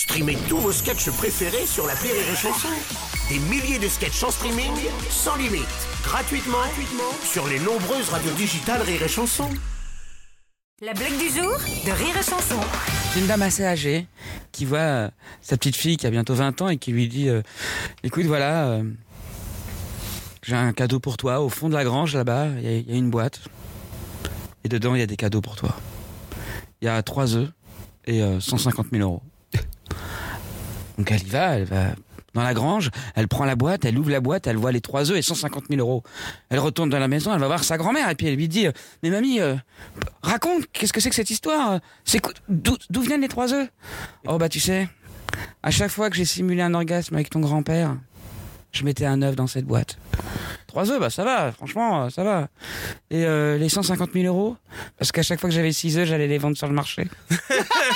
[0.00, 2.70] Streamez tous vos sketchs préférés sur la Rire et Chanson.
[3.28, 4.72] Des milliers de sketchs en streaming,
[5.10, 5.68] sans limite,
[6.02, 9.50] gratuitement, gratuitement sur les nombreuses radios digitales Rire et Chanson.
[10.80, 12.58] La blague du jour de Rire et Chanson.
[13.12, 14.06] C'est une dame assez âgée
[14.52, 15.10] qui voit euh,
[15.42, 17.42] sa petite fille qui a bientôt 20 ans et qui lui dit euh,
[18.02, 18.82] Écoute, voilà, euh,
[20.42, 21.42] j'ai un cadeau pour toi.
[21.42, 23.42] Au fond de la grange, là-bas, il y, y a une boîte.
[24.64, 25.76] Et dedans, il y a des cadeaux pour toi.
[26.80, 27.50] Il y a trois œufs
[28.06, 29.22] et euh, 150 000 euros.
[31.00, 31.86] Donc elle y va, elle va
[32.34, 35.10] dans la grange, elle prend la boîte, elle ouvre la boîte, elle voit les trois
[35.10, 36.02] œufs et 150 000 euros.
[36.50, 38.66] Elle retourne dans la maison, elle va voir sa grand-mère et puis elle lui dit
[38.66, 39.56] euh, Mais mamie, euh,
[40.22, 43.70] raconte, qu'est-ce que c'est que cette histoire C'est quoi- d'où viennent les trois œufs?
[44.28, 44.90] Oh bah tu sais,
[45.62, 47.96] à chaque fois que j'ai simulé un orgasme avec ton grand-père,
[48.72, 49.96] je mettais un œuf dans cette boîte.
[50.66, 52.48] Trois œufs, bah ça va, franchement, euh, ça va.
[53.10, 54.56] Et euh, les 150 000 euros
[54.98, 57.08] Parce qu'à chaque fois que j'avais six œufs, j'allais les vendre sur le marché.